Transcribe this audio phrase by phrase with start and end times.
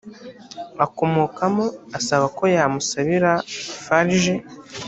[0.85, 1.65] akomokamo
[1.97, 3.31] asaba ko yamusabira
[3.83, 4.11] farg